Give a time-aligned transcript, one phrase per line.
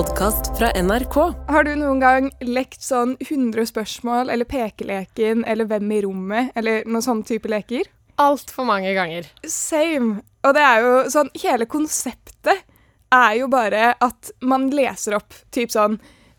[0.00, 1.16] podkast fra NRK.
[1.48, 6.86] Har du noen gang lekt sånn 100 spørsmål eller pekeleken eller Hvem i rommet eller
[6.88, 7.90] noen sånne type leker?
[8.16, 9.28] Altfor mange ganger.
[9.44, 10.22] Same.
[10.40, 12.62] Og det er jo sånn Hele konseptet
[13.12, 15.98] er jo bare at man leser opp typ sånn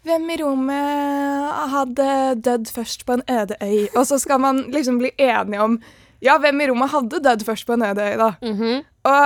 [0.10, 2.10] Hvem i rommet hadde
[2.42, 3.92] dødd først på en øde øy?
[3.92, 5.78] Og så skal man liksom bli enige om
[6.26, 8.34] Ja, hvem i rommet hadde dødd først på en øde øy, da?
[8.42, 8.82] Mhm.
[9.06, 9.22] Og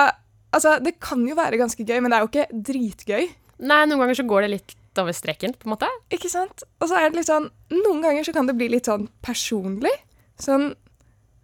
[0.51, 3.31] altså, det kan jo være ganske gøy, men det er jo ikke dritgøy.
[3.63, 5.89] Nei, noen ganger så går det litt over streken, på en måte.
[6.13, 6.63] Ikke sant?
[6.79, 9.93] Og så er det litt sånn Noen ganger så kan det bli litt sånn personlig.
[10.39, 10.73] Sånn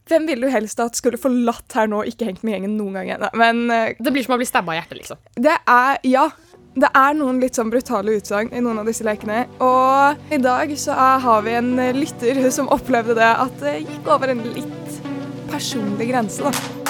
[0.09, 3.11] Hvem ville du helst at skulle forlatt her nå, ikke hengt med gjengen noen gang
[3.15, 3.29] ennå?
[3.37, 5.21] Men eh, Det blir som å bli stabba i hjertet, liksom.
[5.35, 6.29] det er Ja.
[6.71, 9.41] Det er noen litt sånn brutale utsagn i noen av disse lekene.
[9.59, 14.31] Og i dag så har vi en lytter som opplevde det at det gikk over
[14.31, 15.01] en litt
[15.51, 16.80] personlig grense, da.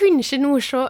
[0.00, 0.88] Cringer noe så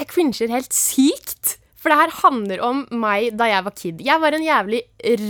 [0.00, 1.56] Jeg cringer helt sykt.
[1.86, 4.00] For det her handler om meg da jeg var kid.
[4.02, 4.80] Jeg var en jævlig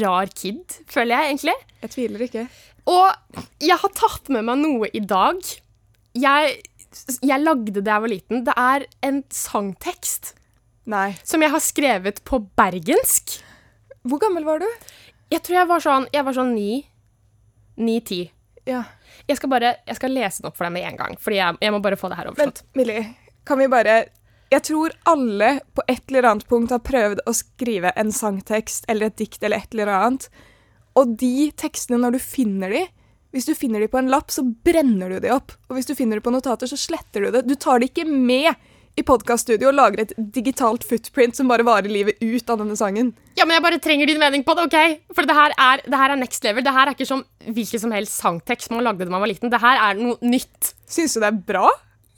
[0.01, 1.55] rar kid, føler jeg egentlig.
[1.83, 2.45] Jeg tviler ikke.
[2.89, 5.43] Og jeg har tatt med meg noe i dag.
[6.17, 6.55] Jeg,
[7.21, 8.45] jeg lagde det jeg var liten.
[8.47, 10.33] Det er en sangtekst
[10.89, 11.11] Nei.
[11.27, 13.37] som jeg har skrevet på bergensk.
[14.07, 14.69] Hvor gammel var du?
[15.35, 16.87] Jeg tror jeg var sånn Jeg var sånn ni.
[17.77, 18.23] Ni-ti.
[18.65, 18.87] Ja.
[19.27, 21.59] Jeg skal bare Jeg skal lese den opp for deg med en gang, Fordi jeg,
[21.63, 22.67] jeg må bare få det her Men overstått.
[22.79, 23.07] Millie,
[23.47, 23.97] kan vi bare
[24.53, 29.11] Jeg tror alle på et eller annet punkt har prøvd å skrive en sangtekst eller
[29.11, 30.29] et dikt eller et eller annet.
[30.97, 32.85] Og de tekstene, når du finner de
[33.35, 35.53] Hvis du finner de på en lapp, så brenner du de opp.
[35.69, 37.43] Og hvis du finner de på notater, så sletter du det.
[37.45, 38.55] Du tar de ikke med
[38.97, 43.13] i podkaststudio og lager et digitalt footprint som bare varer livet ut av denne sangen.
[43.37, 45.03] Ja, men jeg bare trenger din mening på det, OK?
[45.17, 46.65] For det her er, det her er next level.
[46.65, 49.53] Det her er ikke som hvilken som helst sangtekst man lagde da man var liten.
[49.53, 50.73] Det her er noe nytt.
[50.89, 51.69] Syns du det er bra?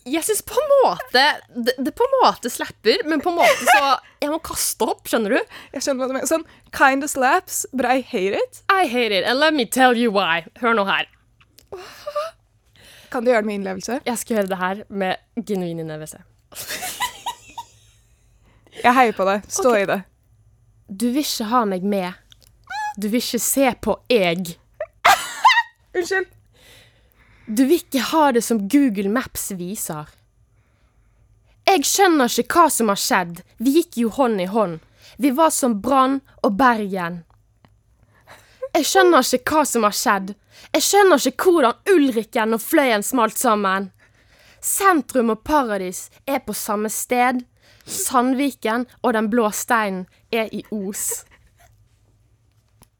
[0.08, 3.66] Jeg syns på en måte det, det på en måte slapper, men på en måte
[3.74, 5.52] så Jeg må kaste opp, skjønner du?
[5.74, 6.30] Jeg skjønner hva du mener.
[6.30, 8.62] Sånn kinda slaps, but I hate it.
[8.70, 10.46] I hate it, and let me tell you why.
[10.62, 11.10] Hør nå her.
[13.12, 14.00] Kan du gjøre det med innlevelse?
[14.06, 16.22] Jeg skal gjøre det her med genuin innlevelse.
[18.84, 19.46] Jeg heier på deg.
[19.50, 19.82] Stå okay.
[19.82, 20.00] i det.
[20.88, 22.12] Du vil ikke ha meg med.
[22.98, 24.54] Du vil ikke se på jeg.
[25.96, 26.30] Unnskyld.
[27.48, 30.08] Du vil ikke ha det som Google Maps viser.
[31.68, 34.78] Jeg skjønner ikke hva som har skjedd, vi gikk jo hånd i hånd.
[35.20, 37.22] Vi var som Brann og Bergen.
[38.76, 40.32] Jeg skjønner ikke hva som har skjedd.
[40.72, 43.90] Jeg skjønner ikke hvordan Ulrikken og Fløyen smalt sammen.
[44.64, 47.44] Sentrum og Paradis er på samme sted.
[47.88, 51.24] Sandviken og Den blå steinen er i Os.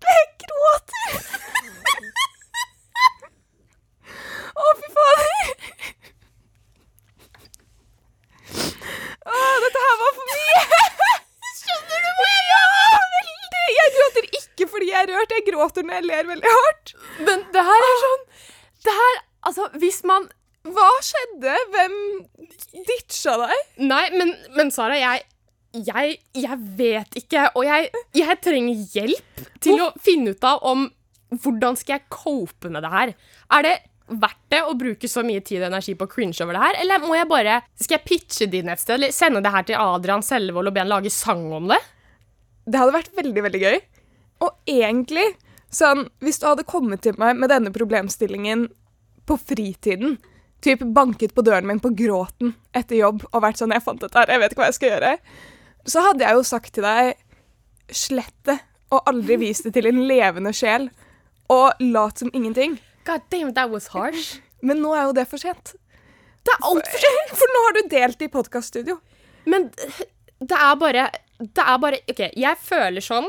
[0.09, 1.17] Jeg gråter.
[4.59, 5.51] Å, fy fader.
[9.29, 10.63] Å, dette her var for mye.
[11.59, 12.63] Skjønner du hva jeg Ja,
[13.19, 13.67] veldig.
[13.77, 15.37] Jeg gråter ikke fordi jeg er rørt.
[15.37, 16.95] Jeg gråter når jeg ler veldig hardt.
[17.29, 18.27] Men det her er sånn
[18.87, 20.27] Det her Altså, hvis man
[20.75, 21.57] Hva skjedde?
[21.73, 21.97] Hvem
[22.89, 23.67] ditcha deg?
[23.89, 25.25] Nei, men, men Sara, jeg,
[25.77, 30.89] jeg Jeg vet ikke, og jeg, jeg trenger hjelp til å finne ut av om
[31.29, 33.11] hvordan skal jeg cope med det her.
[33.53, 33.75] Er det
[34.09, 36.79] verdt det å bruke så mye tid og energi på å cringe over det her,
[36.81, 39.81] eller må jeg bare Skal jeg pitche din et sted, eller sende det her til
[39.81, 41.79] Adrian Selvold og be han lage sang om det?
[42.69, 43.79] Det hadde vært veldig, veldig gøy.
[44.45, 45.27] Og egentlig,
[45.73, 48.67] sånn, hvis du hadde kommet til meg med denne problemstillingen
[49.29, 50.17] på fritiden,
[50.65, 54.19] typ banket på døren min på gråten etter jobb og vært sånn 'Jeg fant dette
[54.19, 55.19] her, jeg vet ikke hva jeg skal gjøre',
[55.87, 57.15] så hadde jeg jo sagt til deg
[57.89, 58.61] 'slett det',
[58.91, 60.91] og aldri vist det til en levende sjel,
[61.49, 62.79] og lat som ingenting.
[63.05, 64.41] God damn, that was harsh.
[64.67, 65.75] Men nå er jo det for sent.
[66.45, 67.35] Det er altfor sent!
[67.39, 68.99] For nå har du delt i podkaststudio.
[69.49, 69.69] Men
[70.41, 73.29] det er bare Det er bare OK, jeg føler sånn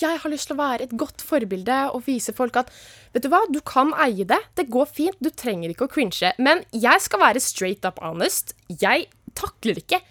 [0.00, 2.72] Jeg har lyst til å være et godt forbilde og vise folk at
[3.16, 4.36] Vet du hva, du kan eie det.
[4.60, 5.16] Det går fint.
[5.24, 6.34] Du trenger ikke å cringe.
[6.36, 8.52] Men jeg skal være straight up honest.
[8.68, 10.02] Jeg takler ikke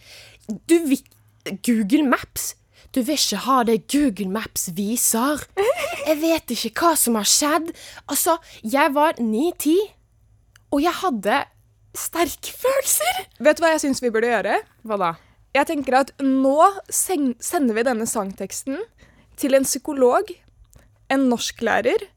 [0.66, 1.04] Du vil
[1.62, 2.56] Google Maps.
[2.96, 5.44] Du vil ikke ha det Google Maps viser.
[6.08, 7.70] Jeg vet ikke hva som har skjedd.
[8.10, 9.76] Altså, jeg var ni-ti,
[10.74, 11.44] og jeg hadde
[11.94, 13.22] sterke følelser.
[13.38, 14.58] Vet du hva jeg syns vi burde gjøre?
[14.88, 15.12] Hva da?
[15.54, 16.58] Jeg tenker at nå
[16.90, 18.82] sender vi denne sangteksten
[19.38, 20.34] til en psykolog,
[21.14, 22.10] en norsklærer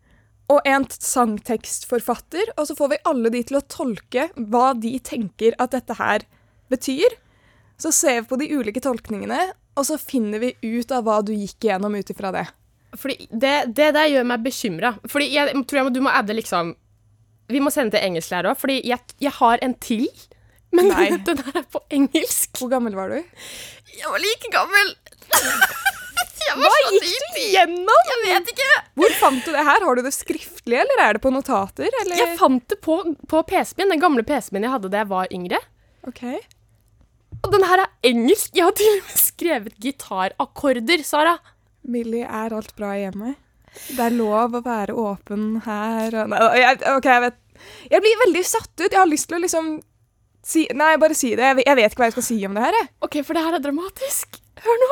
[0.49, 5.57] og en sangtekstforfatter, og så får vi alle de til å tolke hva de tenker
[5.61, 6.25] at dette her
[6.73, 7.19] betyr.
[7.79, 11.35] Så ser vi på de ulike tolkningene, og så finner vi ut av hva du
[11.37, 12.47] gikk igjennom ut ifra det.
[12.97, 14.95] Fordi det, det der gjør meg bekymra.
[15.05, 16.73] Fordi jeg tror jeg må, du må adde liksom
[17.53, 20.09] Vi må sende til engelsklærer òg, fordi jeg, jeg har en til.
[20.73, 21.11] Men Nei.
[21.29, 22.57] den er på engelsk.
[22.57, 23.21] Hvor gammel var du?
[23.93, 24.97] Jeg var like gammel.
[26.57, 28.13] Hva gikk du gjennom?
[28.13, 28.69] Jeg vet ikke.
[29.01, 29.85] Hvor fant du det her?
[29.89, 31.91] Har du det skriftlig, eller er det på notater?
[32.03, 32.17] Eller?
[32.21, 35.11] Jeg fant det på, på PC-en min, den gamle PC-en min jeg hadde da jeg
[35.13, 35.61] var yngre.
[36.09, 36.23] Ok.
[37.45, 38.55] Og den her er engelsk.
[38.57, 41.37] Jeg har til og med skrevet gitarakkorder, Sara.
[41.89, 43.35] Millie, er alt bra hjemme?
[43.89, 47.37] Det er lov å være åpen her og Nei, jeg, OK, jeg vet
[47.93, 48.89] Jeg blir veldig satt ut.
[48.89, 49.69] Jeg har lyst til å liksom
[50.49, 51.53] si Nei, bare si det.
[51.63, 52.91] Jeg vet ikke hva jeg skal si om det her, jeg.
[53.07, 54.41] OK, for det her er dramatisk.
[54.65, 54.91] Hør nå.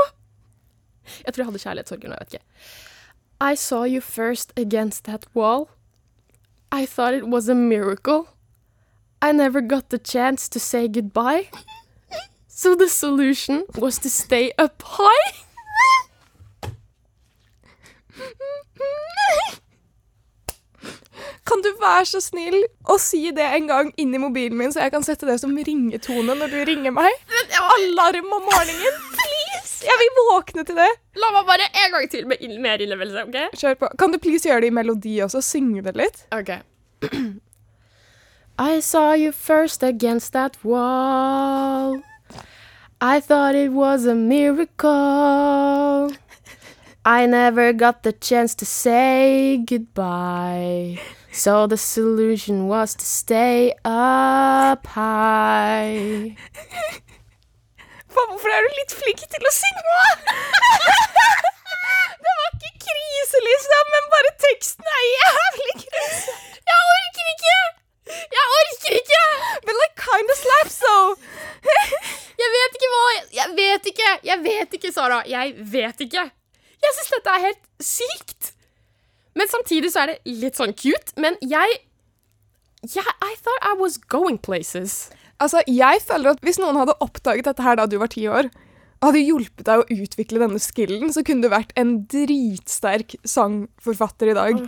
[1.25, 2.45] Jeg tror jeg hadde kjærlighetssorger nå, jeg vet ikke.
[3.41, 5.69] I saw you first against that wall.
[6.73, 8.29] I thought it was a miracle.
[9.23, 11.49] I never got the chance to say goodbye.
[12.49, 15.33] So the solution was to stay up high.
[21.47, 22.57] Kan du være så snill
[22.91, 25.55] å si det en gang inn i mobilen min, så jeg kan sette det som
[25.55, 27.13] ringetone når du ringer meg?
[27.61, 29.26] Alarm om morgenen!
[29.67, 29.85] Please!
[29.87, 30.89] Jeg vil våkne til det.
[31.19, 33.37] La meg bare en gang til med ill- mer innlevelse, OK?
[33.59, 33.89] Kjør på.
[33.99, 35.41] Kan du please gjøre det i melodi også?
[35.43, 36.23] Synge det litt?
[36.33, 36.51] Ok.
[38.59, 42.01] I saw you first against that wall.
[43.01, 46.11] I thought it was a miracle.
[47.05, 50.99] I never got the chance to say goodbye.
[51.33, 56.37] So the solution was to stay up high.
[58.17, 59.97] Faen, hvorfor er du litt flink til å synge?
[62.25, 66.37] det var ikke krise, liksom, men bare teksten er jævlig krise.
[66.71, 67.59] Jeg orker ikke!
[68.37, 69.23] Jeg orker ikke!
[69.67, 71.11] But like kind of slaps, though.
[72.41, 73.05] Jeg vet ikke hva
[73.35, 74.11] Jeg vet ikke!
[74.29, 75.23] Jeg vet ikke, Sara.
[75.29, 76.25] Jeg vet ikke.
[76.85, 78.53] Jeg syns dette er helt sykt.
[79.37, 81.17] Men samtidig så er det litt sånn cute.
[81.21, 81.81] Men jeg
[82.87, 85.09] jeg, I thought I was going places.
[85.43, 88.49] Altså, jeg føler at hvis noen hadde oppdaget dette her da du var ti år,
[88.97, 94.33] og hadde hjulpet deg å utvikle denne skillen, så kunne du vært en dritsterk sangforfatter
[94.33, 94.63] i dag.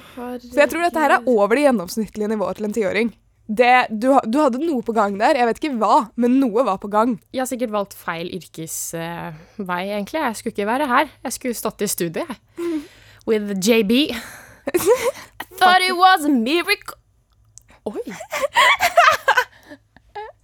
[0.44, 3.14] Så jeg tror dette her er over det gjennomsnittlige nivået til en tiåring.
[3.48, 5.38] Det, du, du hadde noe på gang der.
[5.40, 7.16] Jeg vet ikke hva, men noe var på gang.
[7.32, 10.20] Jeg har sikkert valgt feil yrkesvei, egentlig.
[10.20, 11.08] Jeg skulle ikke være her.
[11.24, 12.82] Jeg skulle stått i studiet, jeg.
[13.28, 14.12] With JB.
[14.76, 17.00] I thought it was a miracle.
[17.88, 18.04] Oi.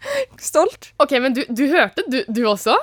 [0.50, 0.90] Stolt.
[1.00, 2.76] OK, men du, du hørte, du, du også?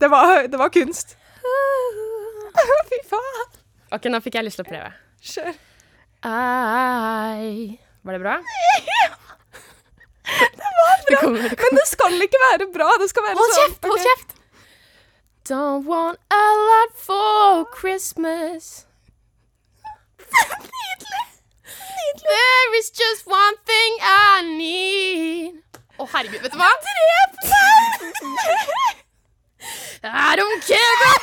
[0.00, 1.16] Det var, det var kunst.
[2.90, 3.54] Fy faen.
[3.96, 4.90] OK, nå fikk jeg lyst til å prøve.
[5.26, 5.54] Kjør.
[6.26, 8.36] I Var det bra?
[8.90, 9.12] Ja.
[10.26, 11.18] Det var Det bra.
[11.20, 12.88] kommer, det Men det skal ikke være bra.
[12.98, 13.84] Det skal være Hold sånn kjeft!
[13.86, 14.32] Hold kjeft!
[15.46, 18.86] Don't want a lot for Christmas.
[20.18, 21.22] Nydelig.
[21.70, 22.24] Nydelig.
[22.26, 25.62] There is just one thing I need.
[25.96, 26.68] Å, herregud, vet du hva?
[26.84, 27.92] Drep meg!
[30.06, 31.22] I don't care about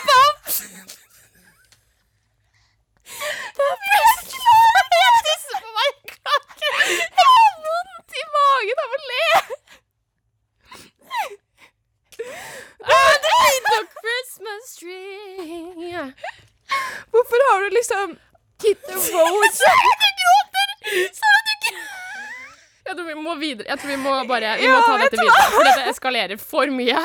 [3.54, 4.34] Det er best.
[4.34, 6.70] Jeg tisser på meg i kake.
[6.90, 9.28] Jeg har vondt i magen av å le.
[17.14, 18.08] Hvorfor har du liksom
[18.64, 19.52] Hit the road?
[19.54, 19.64] Du
[20.22, 20.68] gråter!
[22.84, 23.68] Jeg tror vi må videre.
[23.72, 27.04] Jeg tror vi må bare Vi må ta dette videre, for dette eskalerer for mye.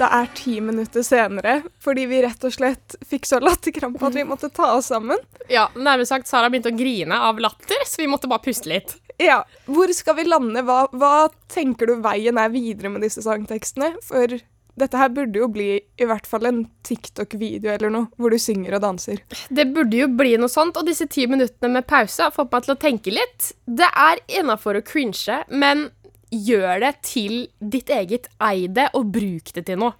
[0.00, 4.24] Det er ti minutter senere, fordi vi rett og slett fikk så latterkrampe at vi
[4.24, 5.20] måtte ta oss sammen.
[5.52, 8.94] Ja, nærmere sagt, Sara begynte å grine av latter, så vi måtte bare puste litt.
[9.20, 10.62] Ja, Hvor skal vi lande?
[10.64, 13.92] Hva, hva tenker du veien er videre med disse sangtekstene?
[14.06, 14.38] For
[14.80, 18.78] dette her burde jo bli i hvert fall en TikTok-video eller noe, hvor du synger
[18.78, 19.22] og danser.
[19.48, 22.66] Det burde jo bli noe sånt, og disse ti minuttene med pause har fått meg
[22.66, 23.52] til å tenke litt.
[23.66, 25.88] Det er innafor å cringe, men
[26.30, 28.30] gjør det til ditt eget.
[28.42, 29.96] Ei det, og bruk det til noe.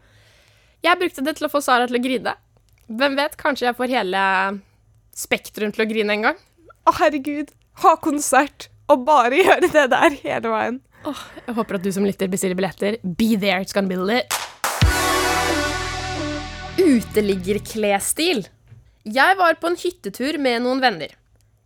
[0.80, 2.36] Jeg brukte det til å få Sara til å grine.
[2.90, 4.20] Hvem vet, kanskje jeg får hele
[5.20, 6.38] Spektrum til å grine en gang.
[6.88, 7.50] Å, herregud.
[7.84, 10.80] Ha konsert og bare gjøre det der hele veien.
[11.46, 12.98] Jeg håper at du som lytter bestiller billetter.
[13.02, 14.34] Be there, it's gonna be lit.
[16.80, 18.46] Uteliggerklesstil.
[19.04, 21.10] Jeg var på en hyttetur med noen venner.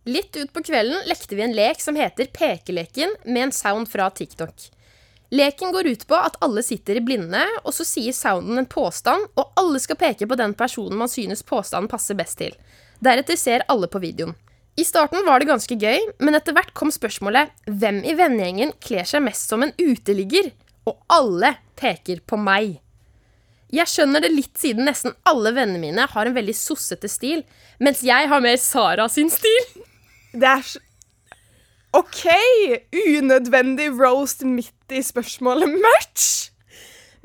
[0.03, 4.09] Litt ut på kvelden lekte vi en lek som heter Pekeleken, med en sound fra
[4.11, 4.67] TikTok.
[5.31, 9.29] Leken går ut på at alle sitter i blinde, og så sier sounden en påstand,
[9.39, 12.51] og alle skal peke på den personen man synes påstanden passer best til.
[12.99, 14.35] Deretter ser alle på videoen.
[14.75, 19.07] I starten var det ganske gøy, men etter hvert kom spørsmålet hvem i vennegjengen kler
[19.07, 20.51] seg mest som en uteligger?
[20.85, 22.81] Og alle peker på meg.
[23.73, 27.41] Jeg skjønner det litt siden nesten alle vennene mine har en veldig sossete stil,
[27.81, 29.71] mens jeg har mer Sara sin stil.
[30.35, 30.81] Det er så
[31.95, 32.25] OK!
[32.91, 36.25] Unødvendig roast midt i spørsmålet merch.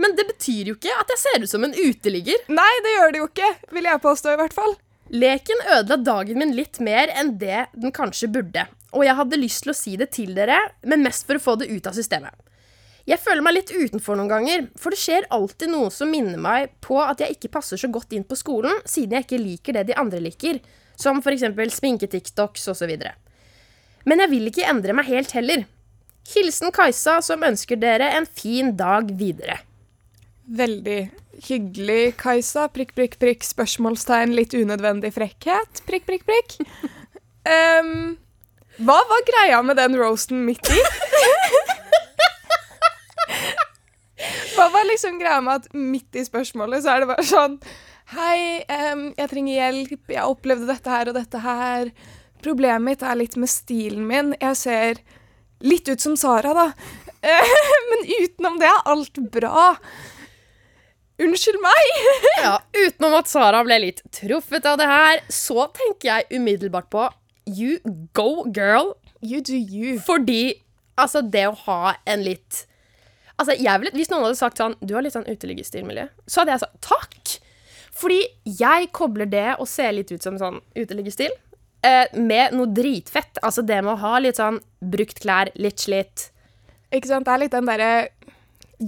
[0.00, 2.38] Men det betyr jo ikke at jeg ser ut som en uteligger.
[2.48, 4.76] Nei, det gjør det jo ikke, vil jeg påstå, i hvert fall.
[5.10, 8.68] Leken ødela dagen min litt mer enn det den kanskje burde.
[8.94, 11.56] Og jeg hadde lyst til å si det til dere, men mest for å få
[11.58, 12.32] det ut av systemet.
[13.10, 16.70] Jeg føler meg litt utenfor noen ganger, for det skjer alltid noe som minner meg
[16.84, 19.88] på at jeg ikke passer så godt inn på skolen, siden jeg ikke liker det
[19.88, 20.60] de andre liker,
[21.00, 21.48] som f.eks.
[21.74, 22.92] sminke-TikToks osv.
[24.06, 25.66] Men jeg vil ikke endre meg helt heller.
[26.30, 29.58] Hilsen Kajsa, som ønsker dere en fin dag videre.
[30.50, 31.00] Veldig
[31.48, 32.68] hyggelig, Kajsa.
[32.74, 33.46] Prikk, prikk, prikk.
[33.46, 34.34] Spørsmålstegn.
[34.38, 35.82] Litt unødvendig frekkhet.
[35.88, 36.58] Prikk, prikk, prikk.
[37.50, 38.18] Um,
[38.84, 40.76] hva var greia med den roasten midt i?
[44.60, 47.56] Hva var liksom greia med at midt i spørsmålet så er det bare sånn
[48.10, 50.00] Hei, um, jeg trenger hjelp.
[50.10, 51.92] Jeg opplevde dette her og dette her.
[52.42, 54.32] Problemet mitt er litt med stilen min.
[54.40, 55.00] Jeg ser
[55.62, 56.64] litt ut som Sara, da.
[57.92, 59.76] Men utenom det er alt bra.
[61.22, 61.92] Unnskyld meg!
[62.40, 67.06] Ja, Utenom at Sara ble litt truffet av det her, så tenker jeg umiddelbart på
[67.46, 67.78] You
[68.16, 68.96] go, girl.
[69.22, 70.00] You do you.
[70.02, 70.56] Fordi
[70.98, 72.64] altså, det å ha en litt
[73.40, 76.64] Altså, ville, Hvis noen hadde sagt sånn Du har litt sånn uteliggerstilmiljø, så hadde jeg
[76.64, 77.36] sagt takk.
[78.00, 81.32] Fordi jeg kobler det å se litt ut som sånn uteliggerstil
[81.84, 83.40] eh, med noe dritfett.
[83.44, 86.30] Altså det med å ha litt sånn brukt klær, litt slitt.
[86.94, 87.26] Ikke sant?
[87.28, 87.90] Det er litt den derre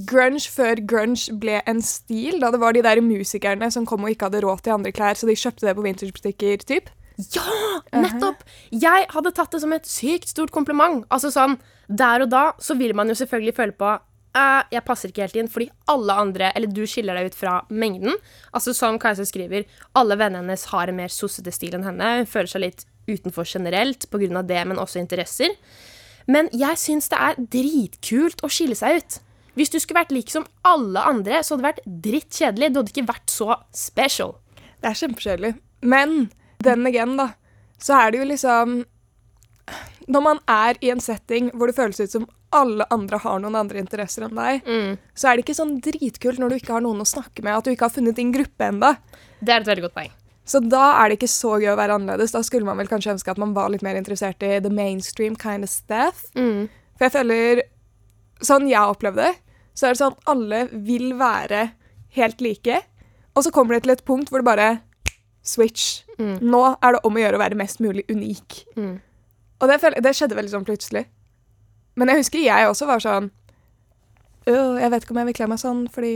[0.09, 2.39] grunge før grunge ble en stil.
[2.41, 5.19] Da det var de der musikerne som kom og ikke hadde råd til andre klær,
[5.19, 6.89] så de kjøpte det på vintagebutikker, typ.
[7.35, 7.45] Ja,
[7.93, 8.41] nettopp!
[8.73, 11.05] Jeg hadde tatt det som et sykt stort kompliment.
[11.13, 11.59] Altså sånn,
[11.93, 13.91] Der og da så vil man jo selvfølgelig føle på
[14.39, 17.61] eh, jeg passer ikke helt inn, fordi alle andre Eller du skiller deg ut fra
[17.69, 18.17] mengden.
[18.53, 22.13] Altså Som Kajsa skriver, alle vennene hennes har en mer sossete stil enn henne.
[22.23, 24.43] Hun føler seg litt utenfor generelt pga.
[24.43, 25.57] det, men også interesser.
[26.27, 29.19] Men jeg syns det er dritkult å skille seg ut.
[29.59, 32.71] Hvis du skulle vært lik som alle andre, så hadde det vært drittkjedelig.
[32.73, 34.37] Du hadde ikke vært så special.
[34.81, 35.53] Det er kjempekjedelig.
[35.83, 36.31] Men
[36.65, 37.33] den again, da,
[37.83, 38.83] så er det jo liksom
[40.07, 43.57] Når man er i en setting hvor det føles ut som alle andre har noen
[43.59, 44.67] andre interesser enn deg,
[45.15, 47.65] så er det ikke sånn dritkult når du ikke har noen å snakke med, at
[47.65, 48.95] du ikke har funnet din gruppe enda.
[49.41, 50.13] Det er et veldig godt poeng.
[50.45, 52.33] Så da er det ikke så gøy å være annerledes.
[52.35, 55.37] Da skulle man vel kanskje ønske at man var litt mer interessert i the mainstream
[55.39, 56.25] kind of stuff.
[56.99, 57.63] For jeg føler
[58.43, 59.37] Sånn jeg opplevde det,
[59.79, 61.61] så er det sånn alle vil være
[62.17, 62.81] helt like,
[63.39, 64.67] og så kommer det til et punkt hvor det bare
[65.47, 66.03] switch.
[66.43, 68.57] Nå er det om å gjøre å være mest mulig unik.
[68.75, 68.97] Mm.
[69.63, 71.05] Og det, det skjedde veldig sånn plutselig.
[71.97, 73.31] Men jeg husker jeg også var sånn
[74.49, 76.15] «Øh, Jeg vet ikke om jeg vil kle meg sånn fordi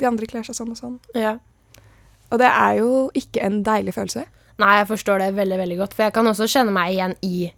[0.00, 0.96] de andre kler seg sånn og sånn.
[1.16, 1.36] Ja.
[2.32, 4.26] Og det er jo ikke en deilig følelse.
[4.60, 5.94] Nei, jeg forstår det veldig veldig godt.
[5.96, 7.50] For jeg kan også kjenne meg igjen i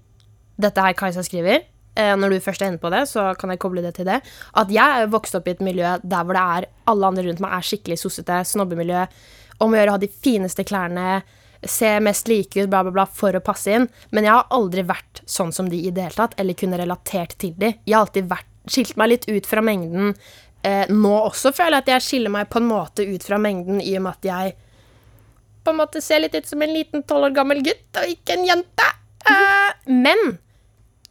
[0.61, 1.65] dette her Kajsa skriver.
[1.99, 4.21] Eh, når du først er inne på det, så kan jeg koble det til det.
[4.55, 7.43] At jeg er vokst opp i et miljø der hvor det er alle andre rundt
[7.43, 9.07] meg er skikkelig sossete, snobbemiljø.
[9.65, 11.23] Om å gjøre å ha de fineste klærne,
[11.63, 13.89] se mest like ut, bla, bla, bla, for å passe inn.
[14.15, 17.37] Men jeg har aldri vært sånn som de i det hele tatt, eller kunne relatert
[17.41, 17.73] til de.
[17.85, 20.15] Jeg har alltid vært, skilt meg litt ut fra mengden.
[20.67, 23.81] Eh, nå også føler jeg at jeg skiller meg på en måte ut fra mengden,
[23.81, 24.57] i og med at jeg
[25.65, 28.39] på en måte ser litt ut som en liten tolv år gammel gutt, og ikke
[28.39, 28.91] en jente.
[29.29, 30.39] Eh, men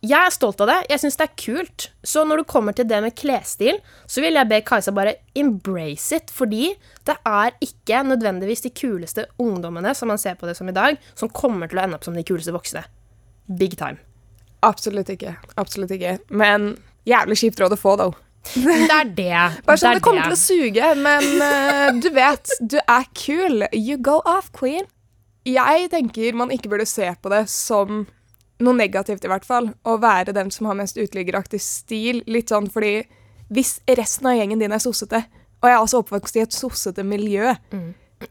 [0.05, 0.77] jeg er stolt av det.
[0.91, 1.87] Jeg syns det er kult.
[2.05, 6.19] Så når det kommer til det med klesstil, så vil jeg be Kajsa bare embrace
[6.19, 6.69] it, fordi
[7.07, 10.99] det er ikke nødvendigvis de kuleste ungdommene, som man ser på det som i dag,
[11.17, 12.83] som kommer til å ende opp som de kuleste voksne.
[13.57, 13.97] Big time.
[14.65, 15.33] Absolutt ikke.
[15.57, 16.17] Absolutt ikke.
[16.29, 16.75] Men
[17.07, 18.19] jævlig kjipt råd å få, though.
[18.53, 19.39] Det er det.
[19.65, 23.09] Bare sånn, det det kommer kommer til å suge, men uh, du vet, du er
[23.17, 23.65] kul.
[23.73, 24.85] You go off, queen.
[25.47, 28.05] Jeg tenker man ikke burde se på det som
[28.63, 29.71] noe negativt, i hvert fall.
[29.85, 32.23] Å være den som har mest uteliggeraktig stil.
[32.27, 33.05] Litt sånn fordi
[33.53, 35.23] hvis resten av gjengen din er sossete,
[35.61, 37.53] og jeg er også oppvokst i et sossete miljø,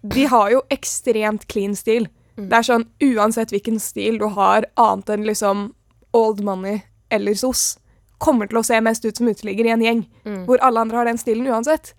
[0.02, 2.08] de har jo ekstremt clean stil.
[2.36, 5.72] Det er sånn uansett hvilken stil du har, annet enn liksom
[6.12, 7.78] old money eller sos,
[8.18, 10.02] kommer til å se mest ut som uteligger i en gjeng,
[10.46, 11.94] hvor alle andre har den stilen uansett.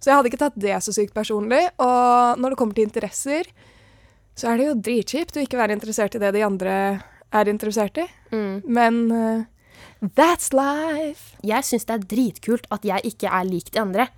[0.00, 1.64] Så jeg hadde ikke tatt det så sykt personlig.
[1.82, 3.48] Og når det kommer til interesser,
[4.38, 6.74] så er det jo dritkjipt å ikke være interessert i det de andre
[7.34, 8.06] er interessert i.
[8.64, 9.44] Men uh,
[10.18, 11.36] that's life.
[11.46, 14.08] Jeg syns det er dritkult at jeg ikke er lik de andre.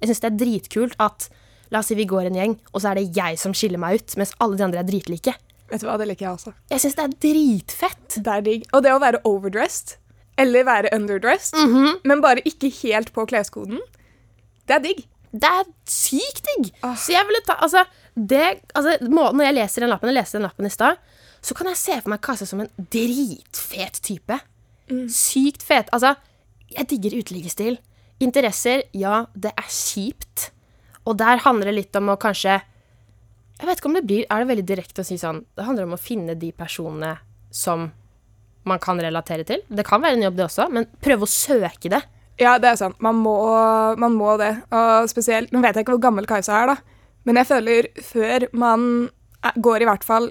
[0.00, 1.30] Jeg syns det er dritkult at
[1.70, 4.00] La oss si vi går en gjeng, og så er det jeg som skiller meg
[4.00, 5.36] ut, mens alle de andre er dritlike.
[5.70, 6.52] Vet du hva, det liker jeg også.
[6.72, 8.16] Jeg syns det er dritfett.
[8.16, 8.64] Det er digg.
[8.74, 9.94] Og det å være overdressed,
[10.40, 11.60] eller være underdressed,
[12.10, 13.78] men bare ikke helt på kleskoden,
[14.66, 15.04] det er digg.
[15.30, 16.72] Det er sykt digg!
[16.82, 16.96] Oh.
[16.98, 17.84] Så jeg ville ta Altså,
[18.18, 20.98] det altså, må, Når jeg leser den lappen, jeg leste den lappen i stad,
[21.40, 24.36] så kan jeg se for meg Kajsa som en dritfet type.
[24.90, 25.06] Mm.
[25.12, 25.90] Sykt fet.
[25.94, 26.14] Altså,
[26.70, 27.78] jeg digger uteliggerstil.
[28.20, 30.50] Interesser, ja, det er kjipt.
[31.08, 34.42] Og der handler det litt om å kanskje Jeg vet ikke om det blir Er
[34.42, 37.14] det veldig direkte å si sånn Det handler om å finne de personene
[37.50, 37.86] som
[38.68, 39.62] man kan relatere til.
[39.72, 42.02] Det kan være en jobb, det også, men prøve å søke det.
[42.38, 42.98] Ja, det er sant.
[43.02, 43.32] Man må,
[43.98, 44.50] man må det.
[44.68, 47.00] Og spesielt Nå vet jeg ikke hvor gammel Kajsa er, da.
[47.26, 48.84] Men jeg føler før man
[49.56, 50.28] går i hvert fall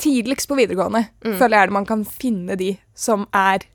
[0.00, 3.66] tidligst på videregående, føler jeg det man kan finne de som er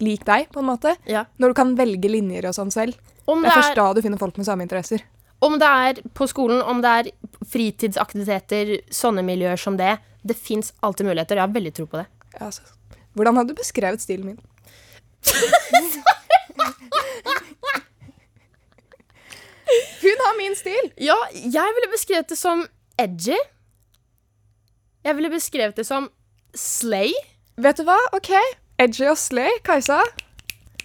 [0.00, 0.94] lik deg, på en måte.
[1.10, 1.24] Ja.
[1.42, 2.96] Når du kan velge linjer og sånn selv.
[3.28, 5.02] Om Det det er først er, da du finner folk med samme interesser.
[5.44, 7.10] om det er på skolen, om det er
[7.52, 9.98] fritidsaktiviteter, sånne miljøer som det.
[10.24, 11.36] Det fins alltid muligheter.
[11.36, 12.06] Jeg har veldig tro på det.
[12.34, 12.62] Ja, altså.
[13.14, 14.38] Hvordan hadde du beskrevet stilen min?
[20.02, 20.90] Hun har min stil!
[21.02, 22.64] Ja, jeg ville beskrevet det som
[23.00, 23.36] edgy.
[25.06, 26.08] Jeg ville beskrevet det som
[26.56, 27.12] slay.
[27.58, 27.98] Vet du hva?
[28.16, 28.32] OK.
[28.78, 30.00] Edgy og slay, Kajsa.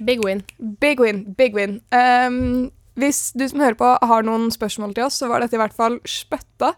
[0.04, 0.44] Big win.
[0.82, 1.80] Big win, big win.
[1.94, 5.62] Um, hvis du som hører på har noen spørsmål til oss, så var dette i
[5.62, 6.74] hvert fall spøtta,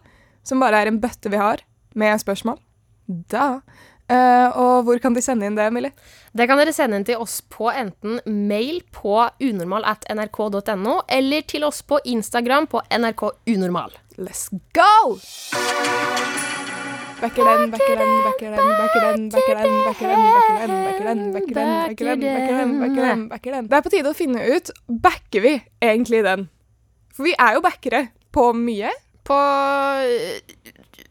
[0.46, 1.64] som bare er en bøtte vi har
[1.96, 2.58] med spørsmål.
[3.06, 3.60] Da.
[4.06, 5.94] Uh, og hvor kan de sende inn det, Millie?
[6.36, 11.48] Det kan dere sende inn til oss på enten mail på unormal at nrk.no, eller
[11.48, 13.96] til oss på Instagram på nrkunormal.
[14.16, 15.16] Let's go!
[17.20, 21.54] Backer den, backer den, backer den, backer den, backer den, backer den, backer den, backer
[21.56, 23.68] den, backer den, backer den, backer den, backer den.
[23.70, 26.44] Det er på tide å finne ut, backer vi egentlig den?
[27.16, 28.02] For vi er jo backere
[28.36, 28.90] på mye.
[29.24, 29.36] På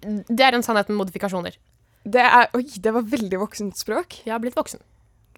[0.05, 1.57] Det er en sannhet med modifikasjoner.
[2.05, 4.19] Det er, oi, det var veldig voksent språk.
[4.27, 4.83] Jeg har blitt voksen.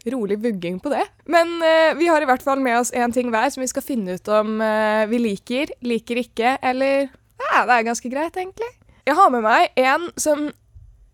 [0.07, 1.05] rolig vugging på det.
[1.31, 3.83] Men uh, vi har i hvert fall med oss én ting hver som vi skal
[3.83, 7.07] finne ut om uh, vi liker, liker ikke, eller
[7.37, 8.69] Ja, det er ganske greit, egentlig.
[9.07, 10.49] Jeg har med meg en som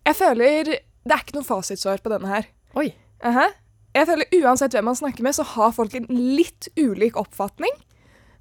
[0.04, 2.48] jeg føler Det er ikke noe fasitsvar på denne her.
[2.80, 2.88] Oi.
[3.24, 3.46] Aha.
[3.94, 7.70] Jeg føler Uansett hvem man snakker med, så har folk en litt ulik oppfatning.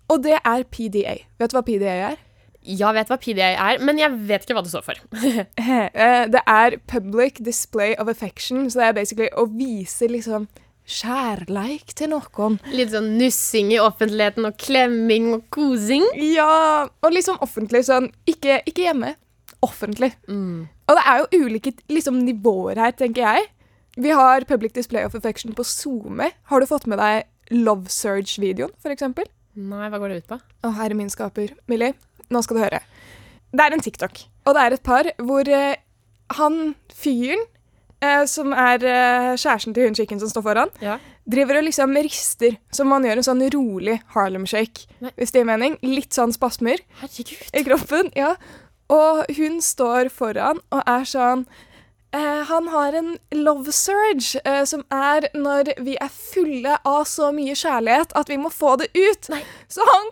[0.10, 1.20] Og det er PDA.
[1.40, 2.18] Vet du hva PDA er?
[2.64, 5.00] Jeg vet hva PDA er, men jeg vet ikke hva det står for.
[5.60, 10.48] Eh, Det er Public Display of Affection, så det er basically å vise liksom
[10.88, 12.58] kjærleik til noen.
[12.74, 16.04] Litt sånn nussing i offentligheten og klemming og kosing.
[16.20, 18.10] Ja, og liksom offentlig sånn.
[18.28, 19.14] Ikke, ikke hjemme.
[19.64, 20.12] Offentlig.
[20.28, 23.48] Og det er jo ulike liksom, nivåer her, tenker jeg.
[23.96, 26.32] Vi har Public Display of Affection på SoMe.
[26.50, 29.28] Har du fått med deg Love Surge-videoen, eksempel?
[29.56, 30.40] Nei, hva går det ut på?
[30.66, 31.52] Å, herre min skaper.
[31.70, 31.94] Millie,
[32.34, 32.80] nå skal du høre.
[33.54, 35.76] Det er en TikTok, og det er et par hvor eh,
[36.40, 36.56] han
[36.90, 37.44] fyren,
[38.02, 40.96] eh, som er eh, kjæresten til hun chicken som står foran, Ja.
[41.30, 45.14] driver og liksom rister, som man gjør en sånn rolig Harlem Shake, Nei.
[45.22, 45.78] hvis det gir mening.
[45.86, 47.46] Litt sånn spasmer Herregud.
[47.54, 48.34] i kroppen, ja.
[48.92, 51.46] Og hun står foran og er sånn
[52.14, 57.32] eh, Han har en love surge, eh, som er når vi er fulle av så
[57.36, 59.32] mye kjærlighet at vi må få det ut.
[59.34, 59.44] Nei.
[59.72, 60.12] Så han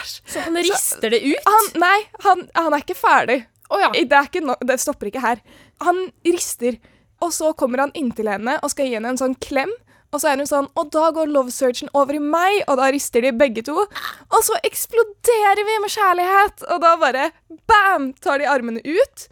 [0.00, 0.12] Æsj!
[0.32, 1.44] Så han rister det ut?
[1.44, 3.42] Han, nei, han, han er ikke ferdig.
[3.68, 3.90] Oh, ja.
[3.92, 5.42] Det, ikke no, det stopper ikke her.
[5.84, 6.78] Han rister,
[7.20, 9.72] og så kommer han inntil henne og skal gi henne en sånn klem.
[10.14, 12.86] Og så er hun sånn, og da går love searchen over i meg, og da
[12.94, 13.74] rister de begge to.
[14.30, 17.24] Og så eksploderer vi med kjærlighet, og da bare
[17.66, 19.26] bam, tar de armene ut.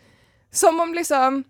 [0.51, 1.45] Som om liksom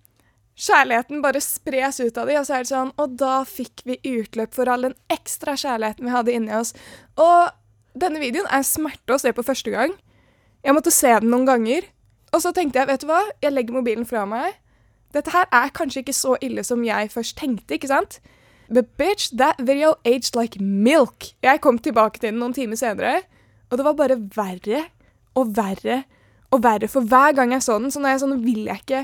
[0.62, 3.96] kjærligheten bare spres ut av de, og så er det sånn, og da fikk vi
[4.04, 6.74] utløp for all den ekstra kjærligheten vi hadde inni oss.
[7.16, 7.56] Og
[7.98, 9.96] denne videoen er smerte å se på første gang.
[10.62, 11.88] Jeg måtte se den noen ganger.
[12.32, 14.60] Og så tenkte jeg, vet du hva, jeg legger mobilen fra meg.
[15.12, 18.20] Dette her er kanskje ikke så ille som jeg først tenkte, ikke sant?
[18.72, 21.34] But bitch, that video aged like milk.
[21.44, 23.20] Jeg kom tilbake til den noen timer senere,
[23.68, 24.86] og det var bare verre
[25.36, 26.02] og verre
[26.52, 27.92] og verre for hver gang jeg så den.
[27.92, 29.02] Så nå jeg sånn, vil jeg ikke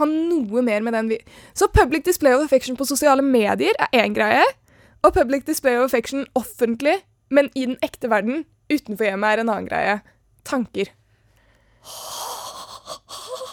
[0.00, 1.10] ha noe mer med den.
[1.56, 4.44] Så public display of affection på sosiale medier er én greie,
[5.00, 6.98] og public display of affection offentlig,
[7.32, 9.96] men i den ekte verden utenfor hjemmet er en annen greie.
[10.44, 10.92] Tanker.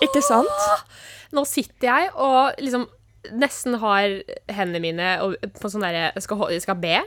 [0.03, 0.67] Ikke sant?
[1.35, 2.87] Nå sitter jeg og liksom
[3.33, 5.07] nesten har hendene mine
[5.59, 6.99] på sånn derre skal, skal be.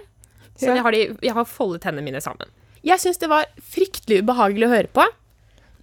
[0.60, 0.74] Så Ja.
[0.74, 2.48] jeg, har de, jeg har foldet hendene mine sammen.
[2.84, 5.04] Jeg syns det var fryktelig ubehagelig å høre på.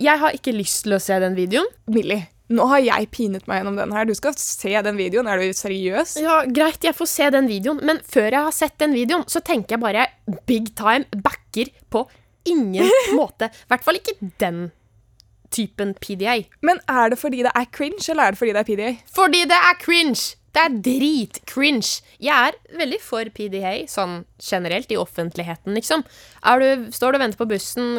[0.02, 1.65] Jeg har ikke lyst til å se den videoen.
[1.89, 4.06] Millie, nå har jeg pinet meg gjennom den her.
[4.06, 5.28] Du skal se den videoen.
[5.30, 6.17] Er du seriøs?
[6.21, 9.41] Ja, Greit, jeg får se den videoen, men før jeg har sett den videoen, så
[9.41, 10.08] tenker jeg bare
[10.50, 12.06] big time backer på
[12.45, 12.86] ingen
[13.19, 13.50] måte.
[13.50, 14.67] I hvert fall ikke den
[15.54, 16.40] typen PDA.
[16.62, 18.92] Men er det fordi det er cringe, eller er det fordi det er PDA?
[19.16, 20.36] Fordi det er cringe!
[20.58, 22.00] Det er dritcringe.
[22.24, 26.02] Jeg er veldig for PDA sånn generelt, i offentligheten, liksom.
[26.02, 27.92] Du, står du og venter på bussen,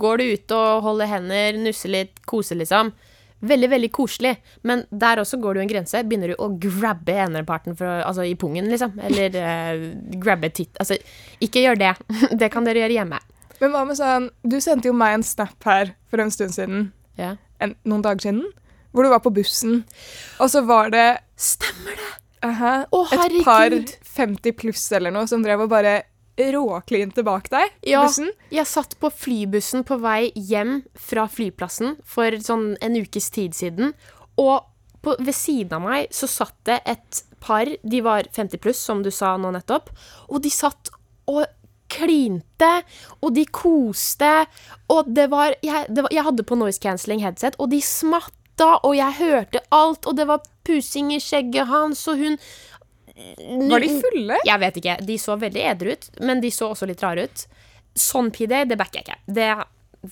[0.00, 2.90] går du ut og holder hender, nusser litt, koser, liksom.
[3.46, 4.34] Veldig, veldig koselig.
[4.66, 6.02] Men der også går du en grense.
[6.04, 8.98] Begynner du å grabbe enerparten altså, i pungen, liksom.
[9.06, 9.86] Eller uh,
[10.20, 10.98] grabbe titt Altså,
[11.40, 11.94] ikke gjør det.
[12.42, 13.22] det kan dere gjøre hjemme.
[13.60, 16.92] Men hva med sånn Du sendte jo meg en snap her for en stund siden.
[17.20, 17.34] Ja.
[17.60, 18.46] En, noen dager siden.
[18.92, 19.84] Hvor du var på bussen,
[20.40, 22.08] og så var det Stemmer det!
[22.42, 23.74] aha, Å, et par
[24.16, 25.98] 50 pluss eller noe som drev og bare
[26.40, 28.00] råklinte bak deg Ja.
[28.06, 28.30] bussen.
[28.50, 33.92] Jeg satt på flybussen på vei hjem fra flyplassen for sånn en ukes tid siden,
[34.40, 34.64] og
[35.04, 39.02] på, ved siden av meg så satt det et par, de var 50 pluss, som
[39.04, 39.90] du sa nå nettopp,
[40.28, 40.90] og de satt
[41.28, 41.44] og
[41.90, 42.70] klinte,
[43.20, 44.30] og de koste,
[44.92, 48.76] og det var Jeg, det var, jeg hadde på noise cancelling headset, og de smatta,
[48.84, 52.38] og jeg hørte alt, og det var pusing i skjegget hans, og hun
[53.70, 54.38] Var de fulle?
[54.46, 54.96] jeg vet ikke.
[55.04, 57.46] De så veldig edru ut, men de så også litt rare ut.
[57.98, 59.18] Sånn PDA, det backer jeg ikke.
[59.26, 59.48] Det,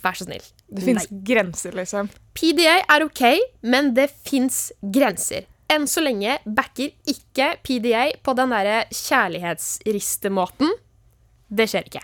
[0.02, 0.44] Vær så snill.
[0.68, 2.10] Det fins grenser, liksom.
[2.36, 3.22] PDA er ok,
[3.64, 5.46] men det fins grenser.
[5.72, 10.70] Enn så lenge backer ikke PDA på den derre kjærlighetsristemåten.
[11.50, 12.02] Det skjer ikke.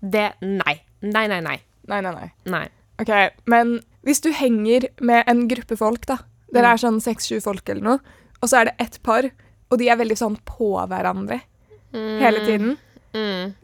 [0.00, 0.80] Det Nei.
[1.02, 1.58] Nei, nei, nei.
[1.88, 2.30] Nei, nei, nei.
[2.46, 2.68] nei.
[3.00, 3.10] Ok,
[3.46, 6.18] Men hvis du henger med en gruppe folk, da
[6.52, 6.72] Dere Mm.
[6.72, 7.98] er sånn seks-sju folk eller noe,
[8.42, 9.22] og så er det ett par,
[9.70, 11.40] og de er veldig sånn på hverandre
[11.92, 12.76] hele tiden.
[13.14, 13.54] Mm.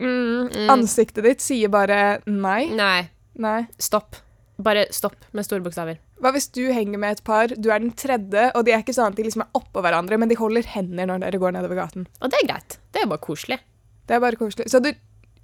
[0.00, 2.66] Mm, Ansiktet ditt sier bare nei.
[2.74, 3.08] Nei.
[3.38, 3.60] Nei.
[3.78, 4.16] Stopp.
[4.58, 5.98] Bare stopp med store bokstaver.
[6.22, 8.94] Hva hvis du henger med et par, du er den tredje, og de er ikke
[8.96, 11.76] sånn at de liksom er oppå hverandre, men de holder hender når dere går nedover
[11.76, 12.06] gaten.
[12.22, 12.78] Og det er greit.
[12.94, 13.58] Det er bare koselig.
[14.04, 14.68] Det er bare koselig.
[14.70, 14.92] Så du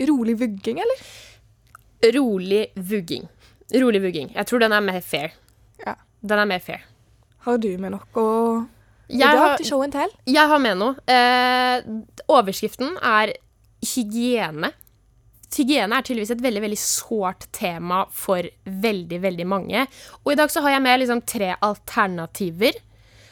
[0.09, 1.05] rolig vugging, eller?
[2.17, 3.29] Rolig vugging.
[3.75, 4.33] Rolig vugging.
[4.35, 5.35] Jeg tror den er mer fair.
[5.85, 5.95] Ja.
[6.21, 6.85] Den er mer fair.
[7.47, 8.27] Har du med noe å
[9.11, 10.13] i dag har, til show and tell?
[10.29, 10.95] jeg har med noe.
[11.11, 11.81] Eh,
[12.31, 13.33] overskriften er
[13.83, 14.71] hygiene.
[15.51, 19.83] Hygiene er tydeligvis et veldig veldig sårt tema for veldig, veldig mange.
[20.23, 22.79] Og i dag så har jeg med liksom tre alternativer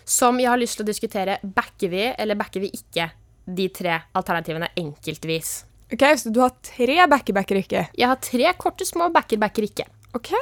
[0.09, 1.39] som jeg har lyst til å diskutere.
[1.45, 3.11] Backer vi, eller backer vi ikke
[3.49, 5.65] de tre alternativene enkeltvis?
[5.93, 7.87] Ok, Så du har tre backer-backer ikke?
[7.97, 9.87] Jeg har tre korte, små backer, backer ikke.
[10.17, 10.33] OK,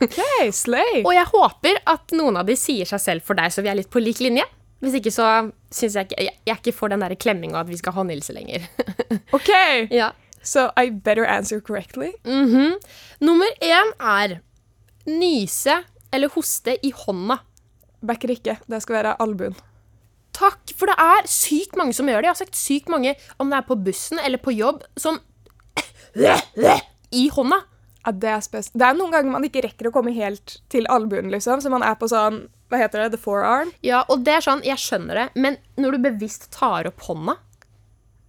[0.00, 0.18] ok,
[0.62, 1.02] slay.
[1.04, 3.78] Og jeg håper at noen av de sier seg selv for deg, så vi er
[3.80, 4.44] litt på lik linje.
[4.80, 5.26] Hvis ikke så
[5.68, 8.32] syns jeg ikke Jeg jeg er ikke for den der klemminga at vi skal håndhilse
[8.32, 8.64] lenger.
[9.36, 9.50] OK,
[9.92, 10.12] ja.
[10.42, 12.12] so I better answer correctly.
[12.24, 12.78] Mhm.
[13.20, 14.38] Nummer én er
[15.06, 17.38] nyse eller hoste i hånda.
[18.04, 18.56] Backer ikke.
[18.68, 19.54] Det skal være albuen.
[20.40, 22.30] Takk, for det er sykt mange som gjør det.
[22.30, 25.20] Jeg har sagt sykt mange, om det er på bussen eller på jobb, som
[26.16, 27.60] i hånda.
[28.00, 28.70] Ja, det er spes.
[28.72, 31.84] Det er noen ganger man ikke rekker å komme helt til albuen, liksom, så man
[31.84, 33.10] er på sånn Hva heter det?
[33.16, 33.72] The forearm?
[33.84, 37.36] Ja, og det er sånn, jeg skjønner det, men når du bevisst tar opp hånda,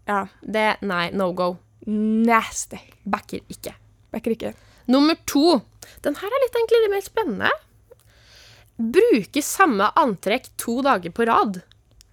[0.09, 0.25] Ja.
[0.41, 1.59] det Nei, no go.
[1.85, 2.79] Nasty.
[3.05, 3.75] Backer ikke.
[4.11, 4.53] Backer ikke.
[4.91, 5.61] Nummer to.
[6.01, 7.51] Den her er litt egentlig litt mer spennende.
[8.81, 11.61] Bruke samme antrekk to dager på rad.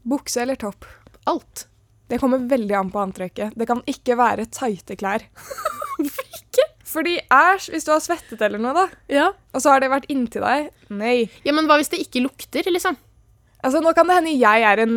[0.09, 0.87] Bukse eller topp?
[1.29, 1.67] Alt.
[2.09, 3.53] Det kommer veldig an på antrekket.
[3.59, 5.27] Det kan ikke være tighte klær.
[5.99, 6.65] Hvorfor ikke?
[6.89, 9.27] Fordi æsj, hvis du har svettet eller noe, da, Ja.
[9.53, 11.29] og så har det vært inntil deg Nei.
[11.45, 12.97] ja, men hva hvis det ikke lukter, liksom?
[13.61, 14.95] Altså, nå kan det hende jeg er en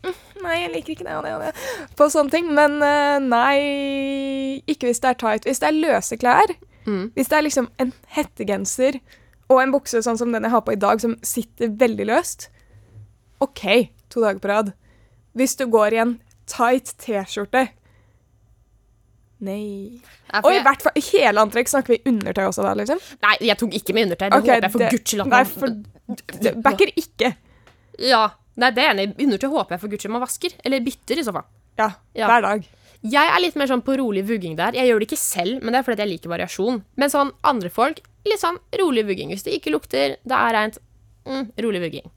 [0.00, 1.50] Mm, Nei, jeg liker ikke det og det og det.
[1.98, 2.46] På sånne ting.
[2.56, 5.44] Men eh, nei Ikke hvis det er tight.
[5.44, 6.54] Hvis det er løse klær,
[6.88, 7.10] Mm.
[7.12, 8.96] hvis det er liksom en hettegenser
[9.52, 12.46] og en bukse sånn som den jeg har på i dag, som sitter veldig løst,
[13.40, 14.72] OK, to dager på rad.
[15.36, 16.16] Hvis du går i en
[16.50, 17.68] tight T-skjorte
[19.40, 20.02] Nei.
[20.32, 22.98] Nei Og i jeg- hvert fall hele antrekk snakker vi undertøy også da, liksom.
[23.22, 24.28] Nei, jeg tok ikke med undertøy.
[24.28, 25.68] Det okay, håper jeg for det- guds skyld at Nei, for
[26.44, 27.36] det backer ikke.
[28.00, 29.14] Ja, nei, det er enig.
[29.18, 30.50] Undertøy håper jeg for guds skyld man vasker.
[30.64, 31.44] Eller bytter, i så fall.
[31.78, 32.26] Ja, Ja.
[32.28, 32.68] hver dag.
[33.02, 34.72] Jeg er litt mer sånn på rolig vugging der.
[34.72, 36.82] Jeg gjør det ikke selv, men det er fordi jeg liker variasjon.
[36.96, 39.30] Men sånn andre folk, litt sånn rolig vugging.
[39.30, 40.76] Hvis det ikke lukter, det er rent,
[41.30, 42.10] mm, rolig vugging.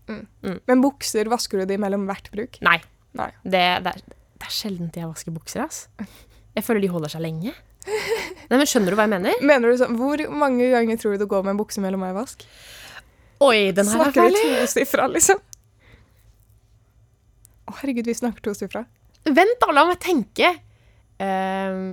[0.69, 2.59] Men bukser, vasker du de mellom hvert bruk?
[2.65, 2.79] Nei.
[3.17, 3.29] Nei.
[3.43, 5.85] Det, det, er, det er sjelden jeg vasker bukser, ass.
[6.53, 7.53] Jeg føler de holder seg lenge.
[7.83, 9.41] Nei, men Skjønner du hva jeg mener?
[9.43, 12.15] Mener du sånn, Hvor mange ganger tror du du går med en bukse mellom hver
[12.15, 12.45] vask?
[13.43, 15.41] Oi, den her er Snakker vi tosifra, liksom?
[17.67, 18.85] Å, herregud, vi snakker tosifra.
[19.27, 20.51] Vent, da, la meg tenke.
[21.19, 21.91] Uh,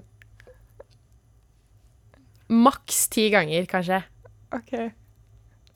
[2.51, 4.03] maks ti ganger, kanskje.
[4.55, 4.75] Ok.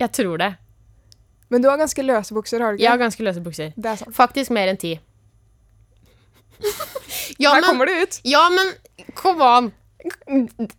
[0.02, 0.50] Jeg tror det.
[1.54, 2.86] Men du har ganske løse bukser, har du ikke?
[2.88, 3.70] Jeg har ganske løse bukser.
[3.78, 4.14] Det er sant.
[4.16, 4.96] Faktisk mer enn ti.
[7.38, 8.16] ja, Her men, kommer det ut.
[8.26, 8.72] ja, men
[9.18, 9.70] kom an.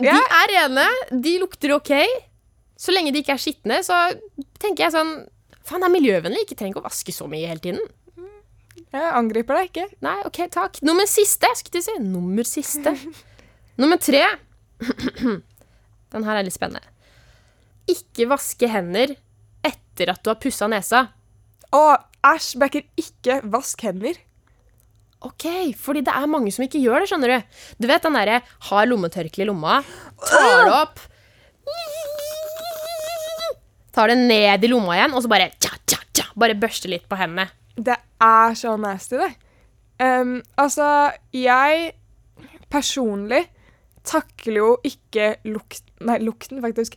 [0.00, 0.14] De Ja.
[0.16, 0.86] er rene,
[1.20, 1.90] de lukter ok.
[2.80, 3.92] Så lenge de ikke er skitne, så
[4.62, 5.10] tenker jeg sånn
[5.68, 6.46] Faen, det er miljøvennlig.
[6.46, 7.82] Ikke trenger ikke å vaske så mye hele tiden.
[8.90, 9.84] Jeg angriper deg ikke.
[10.02, 10.78] Nei, OK, takk.
[10.88, 11.96] Nummer siste, skulle jeg si.
[12.02, 12.94] Nummer siste.
[13.82, 14.22] Nummer tre.
[16.14, 16.80] Den her er litt spennende.
[17.92, 19.12] Ikke vaske hender
[20.00, 21.04] etter at du har pussa nesa.
[21.76, 21.82] Å,
[22.32, 24.16] æsj, backer ikke vask hender.
[25.20, 25.44] OK,
[25.76, 27.58] fordi det er mange som ikke gjør det, skjønner du.
[27.84, 29.82] Du vet den derre har lommetørkle i lomma,
[30.24, 31.06] tar det opp
[33.90, 37.08] Tar det ned i lomma igjen, og så bare tja, tja, tja, Bare børster litt
[37.10, 37.50] på hendene.
[37.74, 39.32] Det er så nasty, det.
[40.00, 41.90] Um, altså, jeg
[42.72, 43.42] personlig
[44.06, 46.94] takler jo ikke lukten Nei, lukten, faktisk.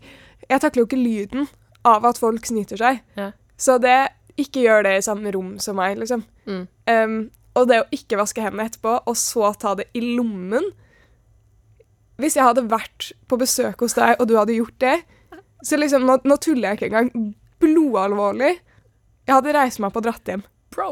[0.47, 1.49] Jeg takler jo ikke lyden
[1.87, 3.01] av at folk snyter seg.
[3.19, 3.31] Ja.
[3.59, 6.23] Så det Ikke gjør det i samme rom som meg, liksom.
[6.49, 6.63] Mm.
[6.89, 7.17] Um,
[7.53, 10.71] og det å ikke vaske hendene etterpå, og så ta det i lommen
[12.17, 14.95] Hvis jeg hadde vært på besøk hos deg, og du hadde gjort det
[15.61, 17.35] Så liksom, nå, nå tuller jeg ikke engang.
[17.61, 18.55] Blodalvorlig.
[19.23, 20.41] Jeg hadde reist meg opp og dratt hjem.
[20.73, 20.89] Bro.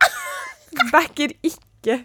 [0.94, 2.00] Backer ikke.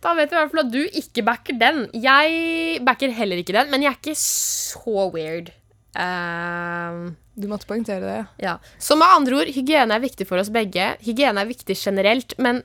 [0.00, 1.82] Da vet vi i hvert fall at du ikke backer den.
[2.00, 5.52] Jeg backer heller ikke den, men jeg er ikke så weird.
[5.98, 8.24] Ehm, Du måtte poengtere det, ja.
[8.38, 8.54] ja.
[8.78, 10.92] Så med andre ord, hygiene er viktig for oss begge.
[11.00, 12.62] Hygiene er viktig generelt, men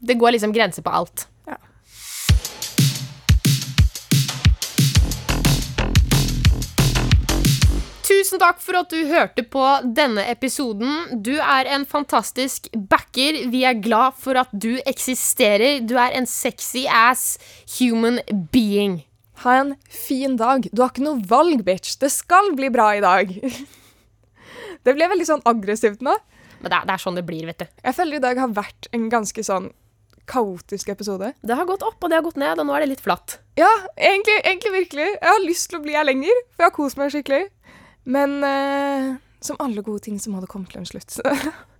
[0.00, 1.26] det går liksom grenser på alt.
[1.46, 1.58] Ja.
[8.06, 9.64] Tusen takk for at du hørte på
[9.96, 11.20] denne episoden.
[11.26, 13.42] Du er en fantastisk backer.
[13.50, 15.80] Vi er glad for at du eksisterer.
[15.82, 17.34] Du er en sexy ass
[17.78, 18.20] human
[18.54, 19.02] being.
[19.42, 20.68] Ha en fin dag.
[20.72, 21.96] Du har ikke noe valg, bitch.
[22.00, 23.32] Det skal bli bra i dag.
[24.86, 26.12] Det ble veldig sånn aggressivt nå.
[26.60, 27.66] Men det er, det er sånn det blir, vet du.
[27.82, 29.66] Jeg føler i dag har vært en ganske sånn
[30.30, 31.32] kaotisk episode.
[31.42, 33.38] Det har gått opp, og det har gått ned, og nå er det litt flatt.
[33.58, 35.08] Ja, egentlig, egentlig virkelig.
[35.14, 37.42] Jeg har lyst til å bli her lenger, for jeg har kost meg skikkelig.
[38.16, 39.08] Men eh,
[39.42, 41.18] som alle gode ting så må det komme til en slutt.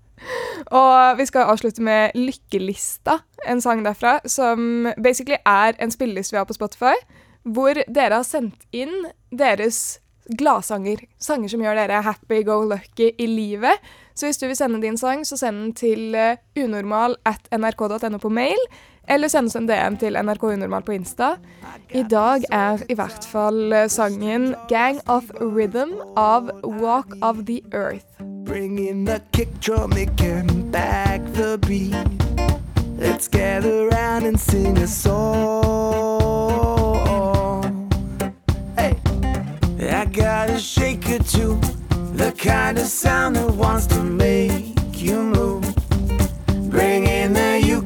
[0.80, 6.42] og vi skal avslutte med Lykkelista, en sang derfra, som basically er en spilleliste vi
[6.42, 6.94] har på Spotify,
[7.46, 10.00] hvor dere har sendt inn deres
[10.38, 11.04] gladsanger.
[11.22, 13.78] Sanger som gjør dere happy go lucky i livet.
[14.14, 18.18] Så hvis du vil sende din sang, så send den til eh, unormal at nrk.no
[18.18, 18.62] på mail,
[19.08, 21.36] eller send oss en DM til NRK Unormal på Insta.
[21.94, 27.60] I dag er i hvert fall eh, sangen 'Gang of Rhythm' av Walk of the
[27.72, 28.08] Earth.
[28.46, 32.08] Bring in the kick drum, again, back the beat.
[32.98, 36.05] Let's gather round and sing a song.
[39.88, 41.60] I got a shake or two,
[42.14, 45.64] the kind of sound that wants to make you move.
[46.70, 47.85] Bring in the uke,